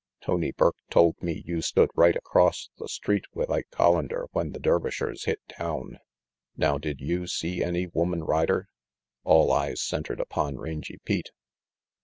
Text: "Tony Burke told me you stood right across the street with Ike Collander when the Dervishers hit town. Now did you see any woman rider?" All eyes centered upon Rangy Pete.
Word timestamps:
"Tony 0.19 0.51
Burke 0.51 0.77
told 0.89 1.21
me 1.21 1.43
you 1.45 1.61
stood 1.61 1.91
right 1.93 2.15
across 2.15 2.71
the 2.79 2.87
street 2.87 3.25
with 3.35 3.51
Ike 3.51 3.67
Collander 3.71 4.25
when 4.31 4.49
the 4.51 4.59
Dervishers 4.59 5.25
hit 5.25 5.39
town. 5.47 5.99
Now 6.57 6.79
did 6.79 6.99
you 6.99 7.27
see 7.27 7.63
any 7.63 7.85
woman 7.85 8.23
rider?" 8.23 8.67
All 9.23 9.51
eyes 9.51 9.79
centered 9.79 10.19
upon 10.19 10.57
Rangy 10.57 10.97
Pete. 11.05 11.29